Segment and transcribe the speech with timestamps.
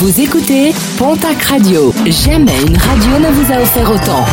[0.00, 1.92] Vous écoutez Pontac Radio.
[2.06, 4.24] Jamais une radio ne vous a offert autant.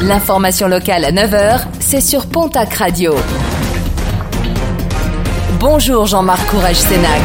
[0.00, 3.14] L'information locale à 9h, c'est sur Pontac Radio.
[5.60, 7.20] Bonjour Jean-Marc Courage Sénac.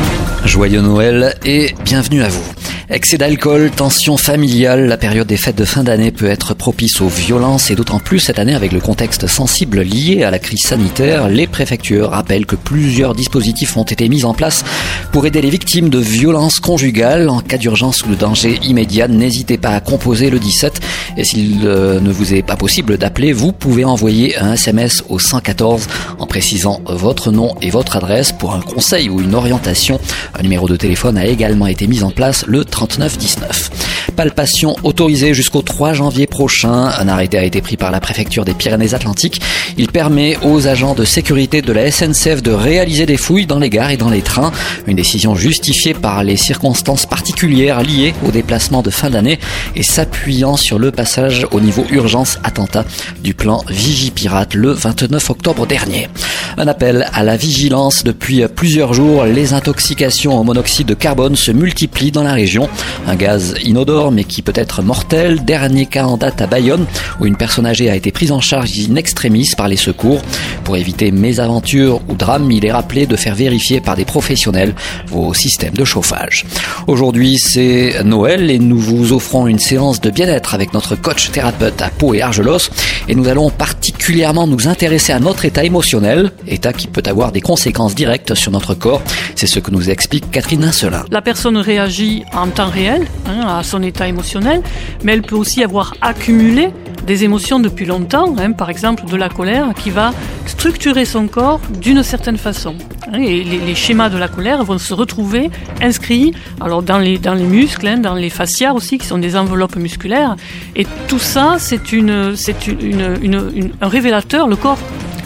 [0.46, 2.63] Joyeux Noël et bienvenue à vous.
[2.90, 7.08] Excès d'alcool, tension familiale, la période des fêtes de fin d'année peut être propice aux
[7.08, 11.30] violences et d'autant plus cette année avec le contexte sensible lié à la crise sanitaire.
[11.30, 14.66] Les préfectures rappellent que plusieurs dispositifs ont été mis en place
[15.14, 17.30] pour aider les victimes de violences conjugales.
[17.30, 20.82] En cas d'urgence ou de danger immédiat, n'hésitez pas à composer le 17
[21.16, 25.20] et s'il euh, ne vous est pas possible d'appeler, vous pouvez envoyer un SMS au
[25.20, 25.88] 114
[26.20, 30.02] en précisant votre nom et votre adresse pour un conseil ou une orientation.
[30.38, 33.70] Un numéro de téléphone a également été mis en place le 3919.
[34.16, 36.92] Palpation autorisée jusqu'au 3 janvier prochain.
[37.00, 39.42] Un arrêté a été pris par la préfecture des Pyrénées-Atlantiques.
[39.78, 43.70] Il permet aux agents de sécurité de la SNCF de réaliser des fouilles dans les
[43.70, 44.52] gares et dans les trains.
[44.88, 49.38] Une décision justifiée par les circonstances particulières liées au déplacement de fin d'année
[49.76, 52.86] et s'appuyant sur le passage au niveau urgence attentat
[53.24, 56.10] du plan Vigipirate le 29 octobre dernier.
[56.58, 59.26] Un appel à la vigilance depuis plusieurs jours.
[59.26, 62.70] Les intoxications au monoxyde de carbone se multiplient dans la région.
[63.08, 65.44] Un gaz inodore mais qui peut être mortel.
[65.44, 66.86] Dernier cas en date à Bayonne
[67.20, 70.22] où une personne âgée a été prise en charge in extremis par les secours.
[70.64, 74.74] Pour éviter mésaventures ou drames, il est rappelé de faire vérifier par des professionnels
[75.08, 76.46] vos systèmes de chauffage.
[76.88, 81.82] Aujourd'hui c'est Noël et nous vous offrons une séance de bien-être avec notre coach thérapeute
[81.82, 82.70] à Pau et Argelos
[83.08, 87.42] et nous allons particulièrement nous intéresser à notre état émotionnel, état qui peut avoir des
[87.42, 89.02] conséquences directes sur notre corps.
[89.36, 91.06] C'est ce que nous explique Catherine Incelin.
[91.12, 94.62] La personne réagit en temps réel hein, à son état émotionnel,
[95.04, 96.70] mais elle peut aussi avoir accumulé
[97.06, 100.12] des émotions depuis longtemps, hein, par exemple de la colère, qui va
[100.46, 102.76] structurer son corps d'une certaine façon.
[103.12, 105.50] Hein, et les, schémas de la colère vont se retrouver
[105.82, 109.36] inscrits alors dans les, dans les muscles, hein, dans les fascias aussi, qui sont des
[109.36, 110.36] enveloppes musculaires.
[110.76, 112.36] Et tout ça, c'est une,
[112.82, 114.80] une, un révélateur, le corps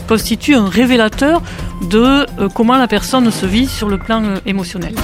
[0.08, 1.42] constitue un révélateur
[1.90, 4.96] de euh, comment la personne se vit sur le plan euh, émotionnel.